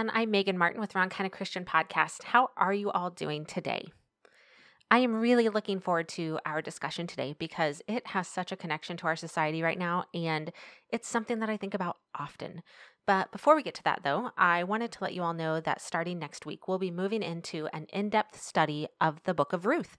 [0.00, 0.18] everyone.
[0.18, 2.22] I'm Megan Martin with Wrong Kind of Christian Podcast.
[2.22, 3.92] How are you all doing today?
[4.90, 8.96] I am really looking forward to our discussion today because it has such a connection
[8.96, 10.52] to our society right now, and
[10.88, 12.62] it's something that I think about often.
[13.06, 15.82] But before we get to that, though, I wanted to let you all know that
[15.82, 19.66] starting next week, we'll be moving into an in depth study of the book of
[19.66, 19.98] Ruth.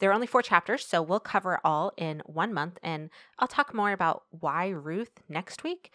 [0.00, 3.74] There are only four chapters, so we'll cover all in one month, and I'll talk
[3.74, 5.92] more about why Ruth next week.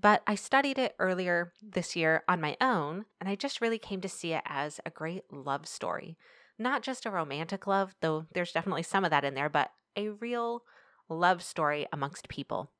[0.00, 4.00] But I studied it earlier this year on my own, and I just really came
[4.00, 6.16] to see it as a great love story.
[6.58, 10.10] Not just a romantic love, though there's definitely some of that in there, but a
[10.10, 10.62] real
[11.08, 12.70] love story amongst people.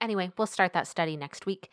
[0.00, 1.70] Anyway, we'll start that study next week.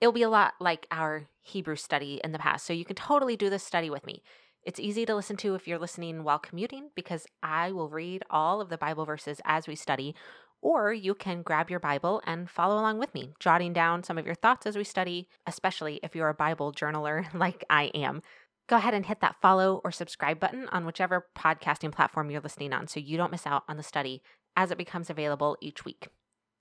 [0.00, 3.36] It'll be a lot like our Hebrew study in the past, so you can totally
[3.36, 4.22] do this study with me.
[4.64, 8.60] It's easy to listen to if you're listening while commuting because I will read all
[8.60, 10.14] of the Bible verses as we study,
[10.62, 14.24] or you can grab your Bible and follow along with me, jotting down some of
[14.24, 18.22] your thoughts as we study, especially if you're a Bible journaler like I am.
[18.68, 22.72] Go ahead and hit that follow or subscribe button on whichever podcasting platform you're listening
[22.72, 24.22] on so you don't miss out on the study
[24.56, 26.08] as it becomes available each week.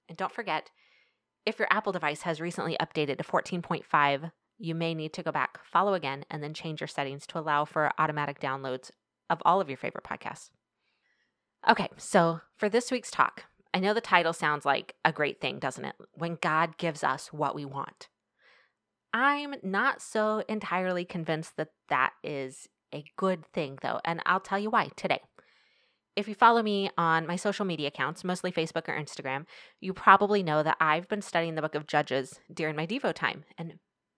[0.10, 0.72] And don't forget,
[1.46, 5.60] if your Apple device has recently updated to 14.5, you may need to go back,
[5.64, 8.92] follow again, and then change your settings to allow for automatic downloads
[9.30, 10.50] of all of your favorite podcasts.
[11.70, 15.60] Okay, so for this week's talk, I know the title sounds like a great thing,
[15.60, 15.96] doesn't it?
[16.14, 18.10] When God gives us what we want.
[19.14, 24.60] I'm not so entirely convinced that that is a good thing, though, and I'll tell
[24.60, 25.22] you why today.
[26.16, 29.46] If you follow me on my social media accounts, mostly Facebook or Instagram,
[29.80, 33.46] you probably know that I've been studying the book of Judges during my Devo time.
[33.58, 33.76] And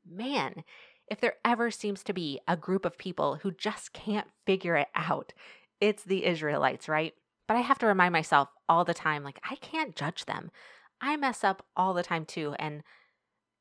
[0.10, 0.64] man,
[1.08, 4.88] if there ever seems to be a group of people who just can't figure it
[4.96, 5.34] out,
[5.80, 7.14] it's the Israelites, right?
[7.48, 10.52] But I have to remind myself all the time like, I can't judge them.
[11.02, 12.56] I mess up all the time too.
[12.58, 12.84] And,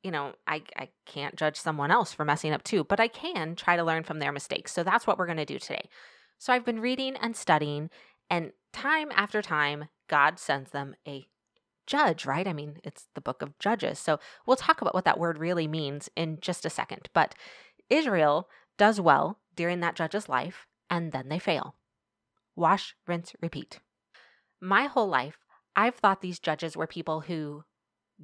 [0.03, 3.55] you know, I, I can't judge someone else for messing up too, but I can
[3.55, 4.71] try to learn from their mistakes.
[4.71, 5.89] So that's what we're going to do today.
[6.39, 7.89] So I've been reading and studying,
[8.29, 11.27] and time after time, God sends them a
[11.87, 12.47] judge, right?
[12.47, 13.99] I mean, it's the book of Judges.
[13.99, 17.09] So we'll talk about what that word really means in just a second.
[17.13, 17.35] But
[17.89, 21.75] Israel does well during that judge's life, and then they fail.
[22.55, 23.79] Wash, rinse, repeat.
[24.61, 25.37] My whole life,
[25.75, 27.63] I've thought these judges were people who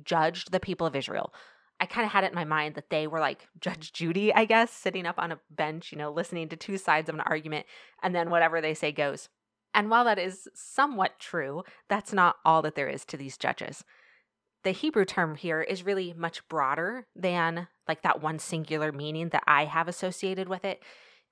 [0.04, 1.34] judged the people of Israel.
[1.80, 4.46] I kind of had it in my mind that they were like Judge Judy, I
[4.46, 7.66] guess, sitting up on a bench, you know, listening to two sides of an argument,
[8.04, 9.30] and then whatever they say goes.
[9.74, 13.84] And while that is somewhat true, that's not all that there is to these judges.
[14.64, 19.44] The Hebrew term here is really much broader than like that one singular meaning that
[19.48, 20.82] I have associated with it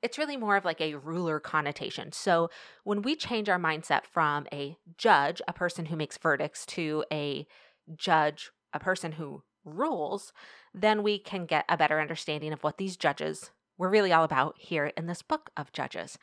[0.02, 2.12] it's really more of like a ruler connotation.
[2.12, 2.50] So
[2.84, 7.48] when we change our mindset from a judge, a person who makes verdicts, to a
[7.96, 10.34] judge, a person who rules,
[10.74, 14.56] then we can get a better understanding of what these judges were really all about
[14.58, 16.18] here in this book of Judges.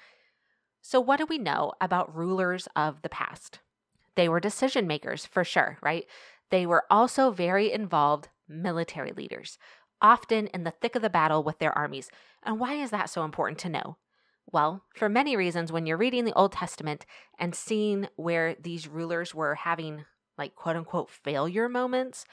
[0.82, 3.60] So, what do we know about rulers of the past?
[4.16, 6.04] They were decision makers for sure, right?
[6.50, 9.58] They were also very involved military leaders
[10.04, 12.10] often in the thick of the battle with their armies.
[12.42, 13.96] And why is that so important to know?
[14.52, 17.06] Well, for many reasons, when you're reading the Old Testament
[17.38, 20.04] and seeing where these rulers were having,
[20.36, 22.26] like, quote unquote, failure moments,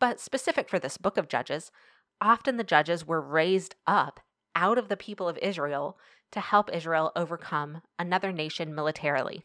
[0.00, 1.70] but specific for this book of Judges,
[2.18, 4.20] often the judges were raised up
[4.56, 5.98] out of the people of Israel
[6.30, 9.44] to help Israel overcome another nation militarily.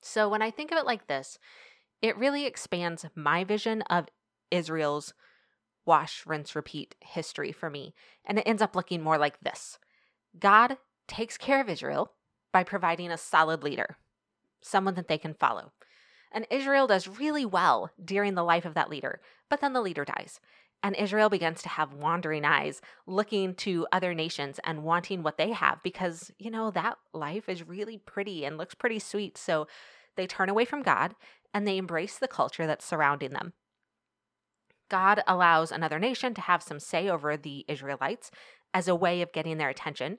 [0.00, 1.38] So when I think of it like this,
[2.00, 4.06] it really expands my vision of
[4.50, 5.12] Israel's
[5.88, 7.94] wash, rinse, repeat history for me.
[8.24, 9.78] And it ends up looking more like this
[10.38, 10.76] God
[11.08, 12.12] takes care of Israel
[12.52, 13.96] by providing a solid leader,
[14.60, 15.72] someone that they can follow.
[16.30, 20.04] And Israel does really well during the life of that leader, but then the leader
[20.04, 20.38] dies.
[20.82, 25.50] And Israel begins to have wandering eyes, looking to other nations and wanting what they
[25.52, 29.36] have because, you know, that life is really pretty and looks pretty sweet.
[29.36, 29.66] So
[30.16, 31.16] they turn away from God
[31.52, 33.54] and they embrace the culture that's surrounding them.
[34.88, 38.30] God allows another nation to have some say over the Israelites
[38.72, 40.18] as a way of getting their attention.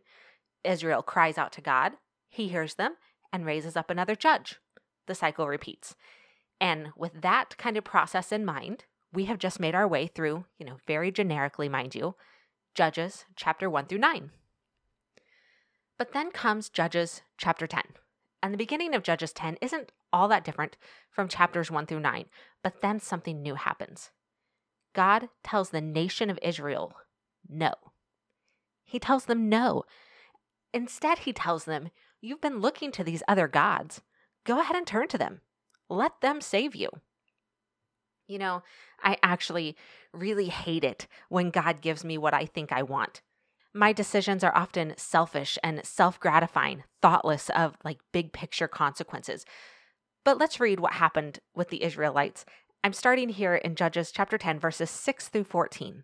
[0.64, 1.94] Israel cries out to God,
[2.28, 2.96] he hears them,
[3.32, 4.60] and raises up another judge.
[5.08, 5.96] The cycle repeats.
[6.62, 10.46] And with that kind of process in mind, we have just made our way through,
[10.58, 12.16] you know, very generically, mind you,
[12.76, 14.32] Judges chapter 1 through 9.
[15.98, 17.82] But then comes Judges chapter 10.
[18.44, 20.78] And the beginning of Judges 10 isn't all that different
[21.10, 22.26] from chapters 1 through 9,
[22.64, 24.12] but then something new happens.
[24.94, 26.94] God tells the nation of Israel
[27.48, 27.74] no.
[28.84, 29.84] He tells them no.
[30.74, 31.90] Instead, he tells them,
[32.22, 34.02] You've been looking to these other gods.
[34.46, 35.42] Go ahead and turn to them.
[35.90, 36.90] Let them save you.
[38.28, 38.64] You know,
[39.02, 39.76] I actually
[40.14, 43.22] really hate it when God gives me what I think I want.
[43.74, 49.46] My decisions are often selfish and self gratifying, thoughtless of like big picture consequences.
[50.26, 52.46] But let's read what happened with the Israelites.
[52.84, 56.04] I'm starting here in Judges chapter 10, verses 6 through 14.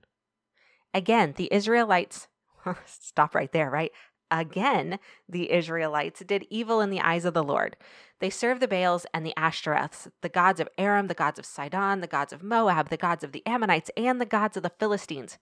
[0.94, 2.28] Again, the Israelites,
[2.86, 3.92] stop right there, right?
[4.30, 5.00] Again,
[5.30, 7.78] the Israelites did evil in the eyes of the Lord.
[8.20, 12.02] They served the Baals and the Ashtoreths, the gods of Aram, the gods of Sidon,
[12.02, 15.38] the gods of Moab, the gods of the Ammonites, and the gods of the Philistines.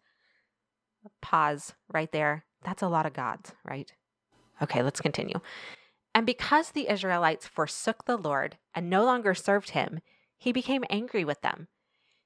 [1.21, 2.45] Pause right there.
[2.63, 3.91] That's a lot of gods, right?
[4.61, 5.39] Okay, let's continue.
[6.13, 10.01] And because the Israelites forsook the Lord and no longer served him,
[10.43, 11.69] he became angry with them.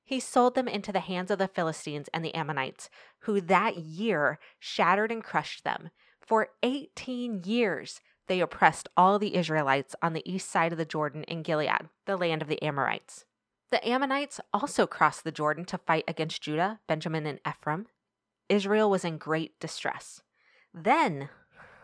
[0.03, 4.39] He sold them into the hands of the Philistines and the Ammonites, who that year
[4.57, 5.91] shattered and crushed them.
[6.19, 11.25] For 18 years, they oppressed all the Israelites on the east side of the Jordan
[11.25, 13.25] in Gilead, the land of the Amorites.
[13.69, 17.85] The Ammonites also crossed the Jordan to fight against Judah, Benjamin, and Ephraim.
[18.49, 20.23] Israel was in great distress.
[20.73, 21.29] Then,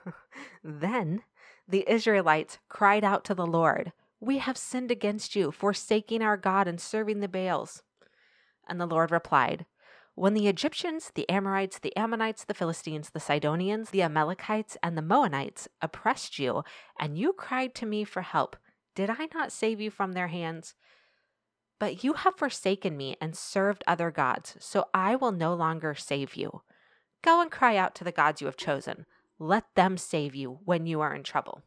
[0.64, 1.22] then
[1.68, 3.94] the Israelites cried out to the Lord,
[4.24, 7.84] We have sinned against you, forsaking our God and serving the Baals.
[8.66, 9.66] And the Lord replied,
[10.16, 15.02] when the Egyptians, the Amorites, the Ammonites, the Philistines, the Sidonians, the Amalekites, and the
[15.02, 16.64] Maonites oppressed you,
[16.98, 18.56] and you cried to me for help,
[18.96, 20.74] did I not save you from their hands?
[21.78, 26.36] But you have forsaken me and served other gods, so I will no longer save
[26.36, 26.62] you.
[27.22, 29.06] Go and cry out to the gods you have chosen.
[29.38, 31.64] Let them save you when you are in trouble.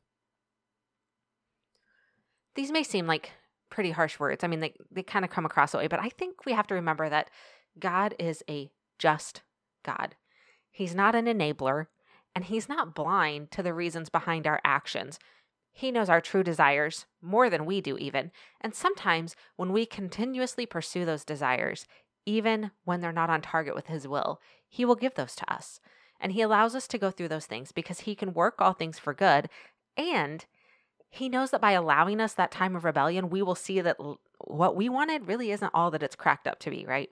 [2.56, 3.32] These may seem like
[3.70, 4.42] pretty harsh words.
[4.42, 6.66] I mean, they, they kind of come across that way, but I think we have
[6.68, 7.30] to remember that
[7.78, 9.42] God is a just
[9.84, 10.16] God.
[10.70, 11.86] He's not an enabler,
[12.34, 15.18] and He's not blind to the reasons behind our actions.
[15.72, 18.30] He knows our true desires more than we do, even.
[18.60, 21.86] And sometimes when we continuously pursue those desires,
[22.24, 25.80] even when they're not on target with His will, He will give those to us.
[26.18, 28.98] And He allows us to go through those things because He can work all things
[28.98, 29.50] for good.
[29.98, 30.46] And
[31.10, 33.96] He knows that by allowing us that time of rebellion, we will see that
[34.38, 37.10] what we wanted really isn't all that it's cracked up to be, right?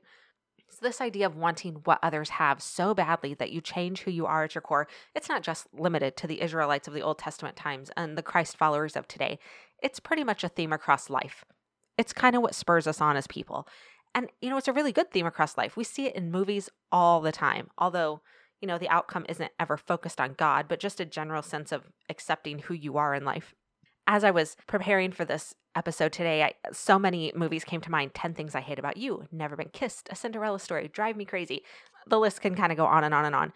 [0.69, 4.27] So, this idea of wanting what others have so badly that you change who you
[4.27, 7.55] are at your core, it's not just limited to the Israelites of the Old Testament
[7.55, 9.39] times and the Christ followers of today.
[9.83, 11.45] It's pretty much a theme across life.
[11.97, 13.69] It's kind of what spurs us on as people.
[14.17, 15.77] And, you know, it's a really good theme across life.
[15.77, 18.21] We see it in movies all the time, although,
[18.61, 21.85] you know, the outcome isn't ever focused on God, but just a general sense of
[22.09, 23.55] accepting who you are in life
[24.07, 28.15] as I was preparing for this episode today, I, so many movies came to mind
[28.15, 31.63] 10 Things I Hate About You, Never Been Kissed, A Cinderella Story, Drive Me Crazy.
[32.07, 33.53] The list can kind of go on and on and on.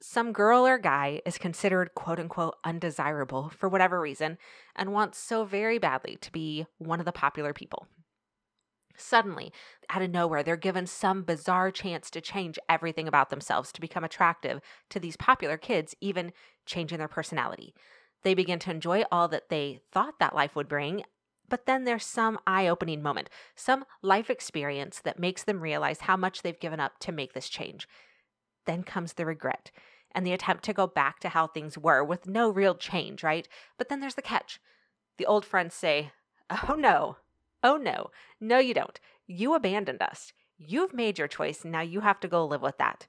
[0.00, 4.36] Some girl or guy is considered quote unquote undesirable for whatever reason
[4.74, 7.86] and wants so very badly to be one of the popular people.
[8.96, 9.52] Suddenly,
[9.88, 14.04] out of nowhere, they're given some bizarre chance to change everything about themselves to become
[14.04, 14.60] attractive
[14.90, 16.32] to these popular kids, even
[16.66, 17.74] changing their personality.
[18.22, 21.04] They begin to enjoy all that they thought that life would bring.
[21.48, 26.16] But then there's some eye opening moment, some life experience that makes them realize how
[26.16, 27.86] much they've given up to make this change.
[28.64, 29.70] Then comes the regret
[30.14, 33.48] and the attempt to go back to how things were with no real change, right?
[33.76, 34.60] But then there's the catch.
[35.18, 36.12] The old friends say,
[36.50, 37.16] Oh no,
[37.62, 38.10] oh no,
[38.40, 38.98] no, you don't.
[39.26, 40.32] You abandoned us.
[40.58, 41.64] You've made your choice.
[41.64, 43.06] Now you have to go live with that.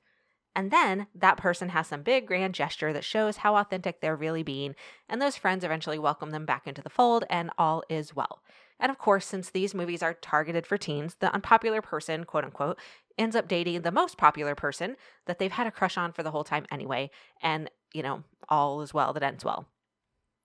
[0.56, 4.44] And then that person has some big grand gesture that shows how authentic they're really
[4.44, 4.76] being,
[5.10, 8.44] and those friends eventually welcome them back into the fold, and all is well.
[8.80, 12.78] And of course, since these movies are targeted for teens, the unpopular person, quote unquote,
[13.18, 14.96] ends up dating the most popular person
[15.26, 17.10] that they've had a crush on for the whole time anyway,
[17.42, 19.68] and, you know, all is well that ends well.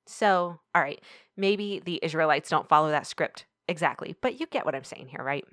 [0.07, 1.03] So, all right,
[1.37, 5.23] maybe the Israelites don't follow that script exactly, but you get what I'm saying here,
[5.23, 5.45] right?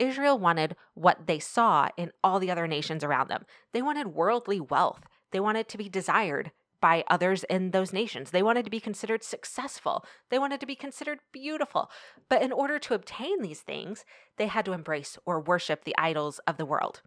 [0.00, 3.44] Israel wanted what they saw in all the other nations around them.
[3.72, 8.30] They wanted worldly wealth, they wanted to be desired by others in those nations.
[8.30, 10.04] They wanted to be considered successful.
[10.30, 11.90] They wanted to be considered beautiful.
[12.28, 14.04] But in order to obtain these things,
[14.38, 17.02] they had to embrace or worship the idols of the world.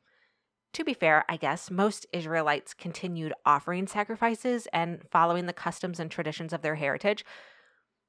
[0.74, 6.10] To be fair, I guess most Israelites continued offering sacrifices and following the customs and
[6.10, 7.26] traditions of their heritage,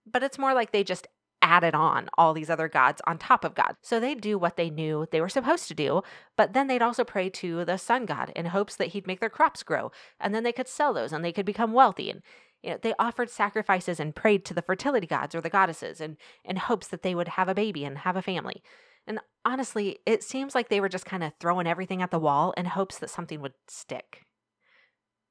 [0.07, 1.07] but it's more like they just
[1.45, 3.77] added on all these other gods on top of God.
[3.83, 6.03] So they'd do what they knew they were supposed to do,
[6.37, 9.29] but then they'd also pray to the sun god in hopes that he'd make their
[9.29, 12.11] crops grow, and then they could sell those and they could become wealthy.
[12.11, 12.23] And
[12.63, 16.17] you know, they offered sacrifices and prayed to the fertility gods or the goddesses in,
[16.45, 18.63] in hopes that they would have a baby and have a family.
[19.07, 22.55] And honestly, it seems like they were just kind of throwing everything at the wall
[22.57, 24.23] in hopes that something would stick.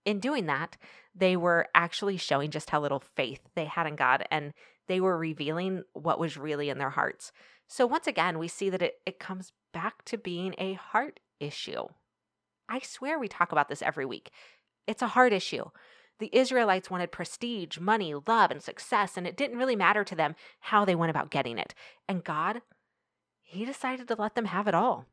[0.06, 0.78] In doing that,
[1.16, 4.54] they were actually showing just how little faith they had in God and
[4.88, 7.32] they were revealing what was really in their hearts.
[7.68, 11.86] So, once again, we see that it, it comes back to being a heart issue.
[12.70, 14.32] I swear we talk about this every week.
[14.88, 15.66] It's a heart issue.
[16.20, 20.36] The Israelites wanted prestige, money, love, and success, and it didn't really matter to them
[20.60, 21.74] how they went about getting it.
[22.08, 22.62] And God,
[23.42, 25.06] He decided to let them have it all.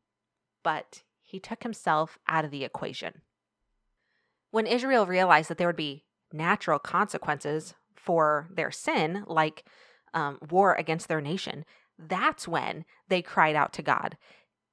[0.63, 3.23] But He took Himself out of the equation.
[4.51, 9.65] When Israel realized that there would be natural consequences for their sin, like
[10.15, 11.65] um, war against their nation,
[11.99, 14.17] that's when they cried out to God.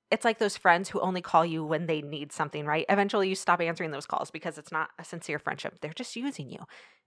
[0.09, 2.85] It's like those friends who only call you when they need something, right?
[2.87, 5.79] Eventually you stop answering those calls because it's not a sincere friendship.
[5.81, 6.59] They're just using you.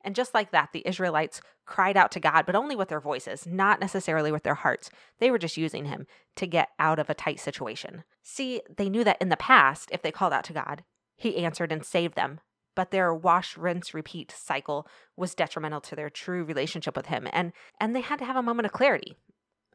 [0.02, 3.46] And just like that, the Israelites cried out to God, but only with their voices,
[3.46, 4.90] not necessarily with their hearts.
[5.18, 8.04] They were just using him to get out of a tight situation.
[8.22, 10.84] See, they knew that in the past, if they called out to God,
[11.16, 12.40] he answered and saved them
[12.74, 14.86] but their wash rinse repeat cycle
[15.16, 18.42] was detrimental to their true relationship with him and and they had to have a
[18.42, 19.16] moment of clarity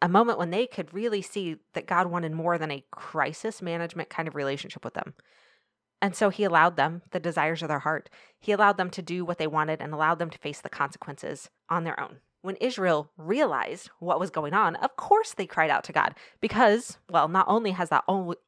[0.01, 4.09] a moment when they could really see that God wanted more than a crisis management
[4.09, 5.13] kind of relationship with them.
[6.01, 8.09] And so he allowed them the desires of their heart.
[8.39, 11.49] He allowed them to do what they wanted and allowed them to face the consequences
[11.69, 12.17] on their own.
[12.41, 16.99] When Israel realized what was going on, of course they cried out to God because,
[17.09, 18.03] well, not only has that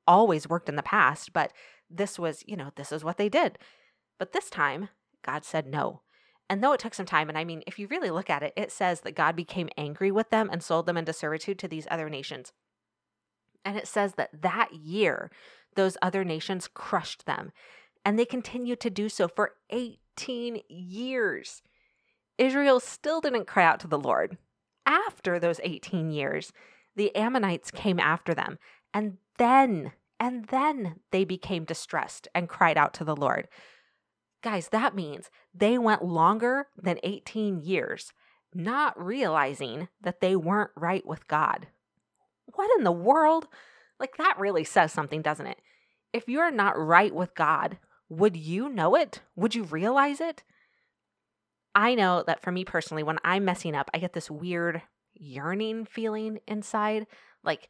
[0.06, 1.52] always worked in the past, but
[1.90, 3.58] this was, you know, this is what they did.
[4.18, 4.90] But this time,
[5.24, 6.02] God said no.
[6.50, 8.54] And though it took some time, and I mean, if you really look at it,
[8.56, 11.88] it says that God became angry with them and sold them into servitude to these
[11.92, 12.54] other nations.
[13.66, 15.30] And it says that that year,
[15.76, 17.52] those other nations crushed them.
[18.06, 21.62] And they continued to do so for 18 years.
[22.38, 24.38] Israel still didn't cry out to the Lord.
[24.86, 26.54] After those 18 years,
[26.96, 28.58] the Ammonites came after them.
[28.94, 33.50] And then, and then they became distressed and cried out to the Lord.
[34.44, 38.14] Guys, that means they went longer than 18 years,
[38.54, 41.68] not realizing that they weren't right with God.
[42.54, 43.48] What in the world?
[44.00, 45.60] Like, that really says something, doesn't it?
[46.14, 47.80] If you're not right with God,
[48.10, 49.22] would you know it?
[49.36, 50.44] Would you realize it?
[51.76, 54.82] I know that for me personally, when I'm messing up, I get this weird
[55.14, 57.08] yearning feeling inside.
[57.44, 57.70] Like,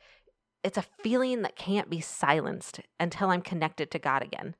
[0.63, 4.55] it's a feeling that can't be silenced until I'm connected to God again.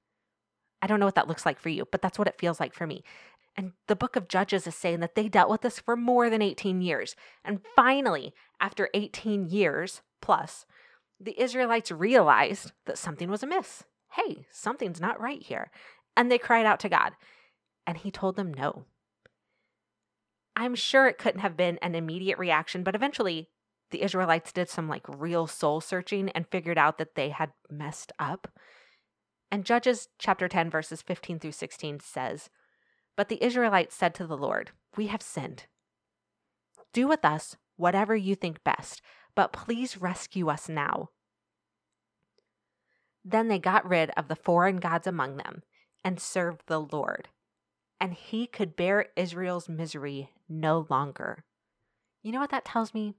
[0.82, 2.74] I don't know what that looks like for you, but that's what it feels like
[2.74, 3.04] for me.
[3.56, 6.44] And the book of Judges is saying that they dealt with this for more than
[6.44, 7.16] 18 years.
[7.44, 10.66] And finally, after 18 years plus,
[11.20, 13.84] the Israelites realized that something was amiss.
[14.12, 15.72] Hey, something's not right here.
[16.16, 17.14] And they cried out to God.
[17.88, 18.86] And he told them no.
[20.56, 23.50] I'm sure it couldn't have been an immediate reaction, but eventually
[23.92, 28.12] the Israelites did some like real soul searching and figured out that they had messed
[28.20, 28.48] up.
[29.52, 32.50] And Judges chapter 10, verses 15 through 16 says,
[33.16, 35.66] But the Israelites said to the Lord, We have sinned.
[36.94, 39.02] Do with us whatever you think best,
[39.36, 41.10] but please rescue us now.
[43.24, 45.64] Then they got rid of the foreign gods among them
[46.04, 47.30] and served the Lord,
[48.00, 51.44] and he could bear Israel's misery no longer.
[52.24, 53.16] You know what that tells me?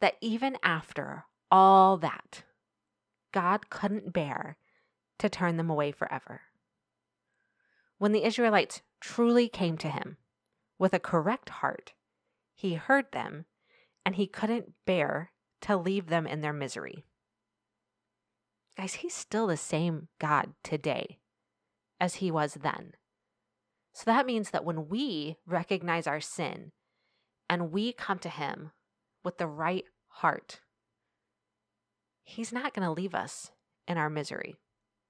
[0.00, 2.44] That even after all that,
[3.32, 4.56] God couldn't bear
[5.18, 6.42] to turn them away forever.
[7.98, 10.16] When the Israelites truly came to him
[10.78, 11.92] with a correct heart,
[12.54, 13.46] he heard them
[14.04, 17.04] and he couldn't bear to leave them in their misery.
[18.76, 21.18] Guys, he's still the same God today
[22.00, 22.92] as he was then.
[23.92, 26.72] So that means that when we recognize our sin
[27.48, 28.72] and we come to him
[29.22, 30.60] with the right heart,
[32.24, 33.52] he's not going to leave us
[33.86, 34.56] in our misery.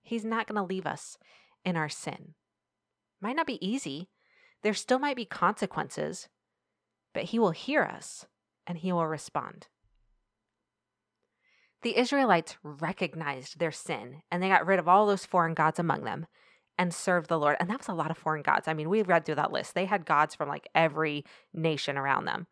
[0.05, 1.19] He's not going to leave us
[1.65, 2.35] in our sin.
[3.21, 4.11] Might not be easy.
[4.63, 6.29] There still might be consequences,
[7.13, 8.27] but He will hear us
[8.67, 9.67] and He will respond.
[11.83, 16.05] The Israelites recognized their sin and they got rid of all those foreign gods among
[16.05, 16.27] them
[16.79, 17.57] and served the Lord.
[17.61, 18.69] And that was a lot of foreign gods.
[18.69, 19.75] I mean, we read through that list.
[19.75, 22.47] They had gods from like every nation around them.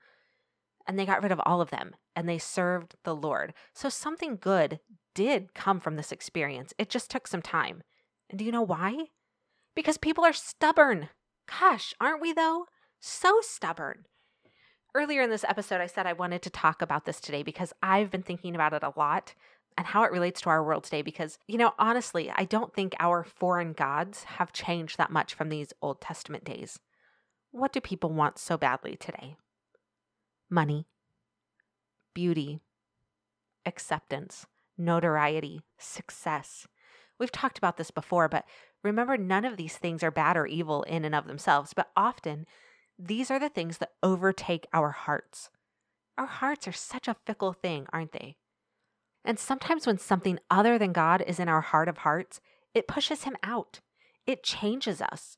[0.86, 3.54] And they got rid of all of them and they served the Lord.
[3.72, 4.80] So something good
[5.14, 6.72] did come from this experience.
[6.78, 7.82] It just took some time.
[8.30, 9.06] And do you know why?
[9.74, 11.08] Because people are stubborn.
[11.60, 12.66] Gosh, aren't we though?
[13.00, 14.06] So stubborn.
[14.94, 18.10] Earlier in this episode, I said I wanted to talk about this today because I've
[18.10, 19.34] been thinking about it a lot
[19.78, 21.00] and how it relates to our world today.
[21.00, 25.48] Because, you know, honestly, I don't think our foreign gods have changed that much from
[25.48, 26.78] these Old Testament days.
[27.52, 29.36] What do people want so badly today?
[30.50, 30.86] Money,
[32.14, 32.60] beauty,
[33.64, 34.46] acceptance,
[34.84, 36.66] notoriety, success.
[37.18, 38.44] We've talked about this before, but
[38.82, 42.46] Remember, none of these things are bad or evil in and of themselves, but often
[42.98, 45.50] these are the things that overtake our hearts.
[46.18, 48.36] Our hearts are such a fickle thing, aren't they?
[49.24, 52.40] And sometimes when something other than God is in our heart of hearts,
[52.74, 53.80] it pushes Him out.
[54.26, 55.36] It changes us.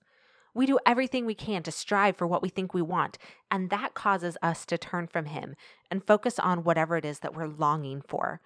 [0.55, 3.19] We do everything we can to strive for what we think we want,
[3.51, 5.55] and that causes us to turn from Him
[5.91, 8.41] and focus on whatever it is that we're longing for.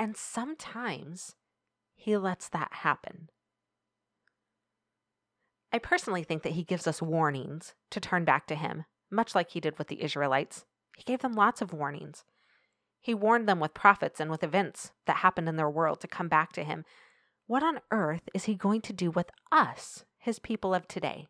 [0.00, 1.36] And sometimes
[1.94, 3.28] He lets that happen.
[5.70, 9.50] I personally think that He gives us warnings to turn back to Him, much like
[9.50, 10.64] He did with the Israelites.
[10.96, 12.24] He gave them lots of warnings.
[12.98, 16.28] He warned them with prophets and with events that happened in their world to come
[16.28, 16.86] back to him.
[17.46, 21.26] What on earth is he going to do with us, his people of today?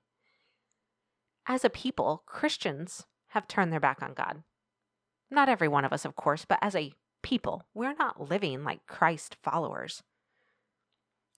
[1.46, 4.44] As a people, Christians have turned their back on God.
[5.28, 8.86] Not every one of us, of course, but as a people, we're not living like
[8.86, 10.02] Christ followers.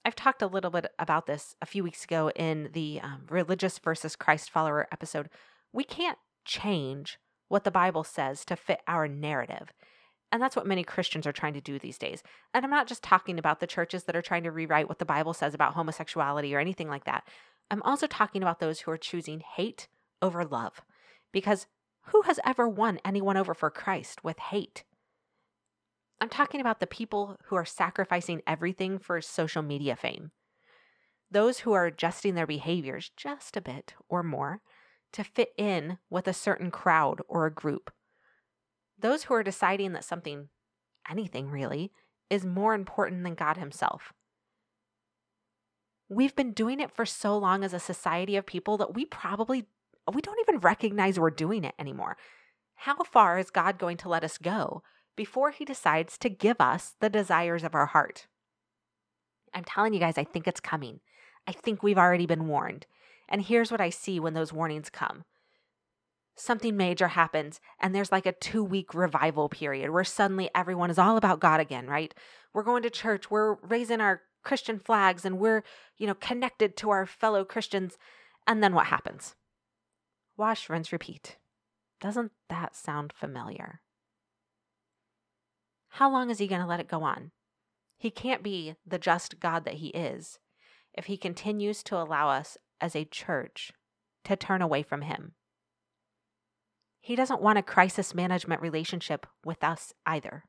[0.05, 3.79] I've talked a little bit about this a few weeks ago in the um, religious
[3.79, 5.29] versus Christ follower episode.
[5.73, 9.73] We can't change what the Bible says to fit our narrative.
[10.33, 12.23] And that's what many Christians are trying to do these days.
[12.55, 15.05] And I'm not just talking about the churches that are trying to rewrite what the
[15.05, 17.29] Bible says about homosexuality or anything like that.
[17.71, 19.89] I'm also talking about those who are choosing hate
[20.23, 20.81] over love.
[21.33, 21.67] Because
[22.07, 24.85] who has ever won anyone over for Christ with hate?
[26.23, 30.31] I'm talking about the people who are sacrificing everything for social media fame.
[31.29, 34.61] Those who are adjusting their behaviors just a bit or more
[35.15, 37.91] to fit in with a certain crowd or a group
[39.03, 40.49] those who are deciding that something,
[41.11, 41.91] anything really,
[42.31, 44.13] is more important than God Himself.
[46.09, 49.67] We've been doing it for so long as a society of people that we probably
[50.13, 52.17] we don't even recognize we're doing it anymore.
[52.75, 54.83] How far is God going to let us go
[55.17, 58.27] before he decides to give us the desires of our heart?
[59.55, 61.01] I'm telling you guys, I think it's coming.
[61.47, 62.87] I think we've already been warned.
[63.29, 65.25] And here's what I see when those warnings come
[66.37, 70.99] something major happens and there's like a two week revival period where suddenly everyone is
[70.99, 72.15] all about God again, right?
[72.53, 75.63] We're going to church, we're raising our Christian flags and we're,
[75.99, 77.97] you know, connected to our fellow Christians.
[78.47, 79.35] And then what happens?
[80.37, 81.37] Wash, rinse, repeat.
[82.01, 83.81] Doesn't that sound familiar?
[85.97, 87.33] How long is he going to let it go on?
[87.99, 90.39] He can't be the just God that he is
[90.95, 93.73] if he continues to allow us as a church
[94.25, 95.33] to turn away from him.
[97.03, 100.45] He doesn't want a crisis management relationship with us either.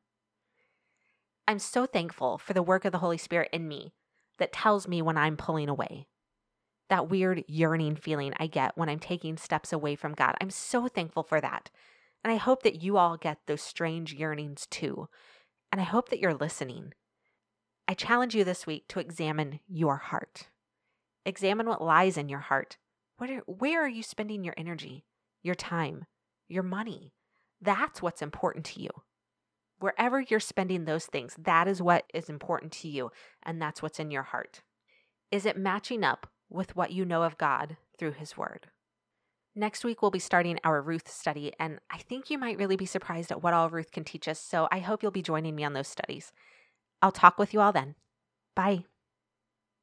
[1.46, 3.94] I'm so thankful for the work of the Holy Spirit in me
[4.38, 6.08] that tells me when I'm pulling away.
[6.88, 10.36] That weird yearning feeling I get when I'm taking steps away from God.
[10.40, 11.70] I'm so thankful for that.
[12.24, 15.10] And I hope that you all get those strange yearnings too.
[15.72, 16.94] And I hope that you're listening.
[17.88, 20.50] I challenge you this week to examine your heart.
[21.26, 22.78] Examine what lies in your heart.
[23.20, 25.06] Are, where are you spending your energy,
[25.42, 26.06] your time,
[26.48, 27.14] your money.
[27.62, 28.90] That's what's important to you.
[29.80, 33.12] Wherever you're spending those things, that is what is important to you,
[33.44, 34.62] and that's what's in your heart.
[35.32, 38.68] Is it matching up with what you know of God through His Word?
[39.56, 42.88] Next week, we'll be starting our Ruth study, and I think you might really be
[42.88, 45.64] surprised at what all Ruth can teach us, so I hope you'll be joining me
[45.64, 46.32] on those studies.
[47.02, 47.96] I'll talk with you all then.
[48.56, 48.86] Bye.